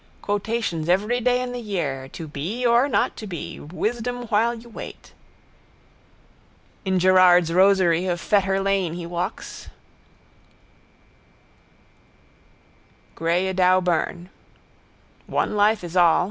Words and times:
Quotations 0.23 0.89
every 0.89 1.21
day 1.21 1.43
in 1.43 1.51
the 1.51 1.61
year. 1.61 2.07
To 2.13 2.27
be 2.27 2.65
or 2.65 2.89
not 2.89 3.15
to 3.17 3.27
be. 3.27 3.59
Wisdom 3.59 4.23
while 4.29 4.51
you 4.55 4.67
wait. 4.67 5.13
In 6.83 6.97
Gerard's 6.97 7.51
rosery 7.53 8.07
of 8.07 8.19
Fetter 8.19 8.59
lane 8.59 8.95
he 8.95 9.05
walks, 9.05 9.69
greyedauburn. 13.13 14.31
One 15.27 15.55
life 15.55 15.83
is 15.83 15.95
all. 15.95 16.19